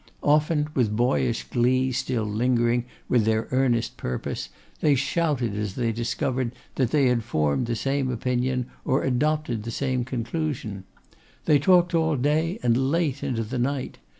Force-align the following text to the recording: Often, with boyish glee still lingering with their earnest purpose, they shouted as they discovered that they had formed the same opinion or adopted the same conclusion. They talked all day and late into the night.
Often, 0.23 0.69
with 0.73 0.95
boyish 0.95 1.43
glee 1.47 1.91
still 1.91 2.23
lingering 2.23 2.85
with 3.07 3.23
their 3.23 3.47
earnest 3.51 3.97
purpose, 3.97 4.49
they 4.79 4.95
shouted 4.95 5.55
as 5.55 5.75
they 5.75 5.91
discovered 5.91 6.53
that 6.73 6.89
they 6.89 7.05
had 7.05 7.23
formed 7.23 7.67
the 7.67 7.75
same 7.75 8.09
opinion 8.09 8.65
or 8.83 9.03
adopted 9.03 9.61
the 9.61 9.69
same 9.69 10.03
conclusion. 10.03 10.85
They 11.45 11.59
talked 11.59 11.93
all 11.93 12.15
day 12.15 12.57
and 12.63 12.89
late 12.89 13.21
into 13.21 13.43
the 13.43 13.59
night. 13.59 13.99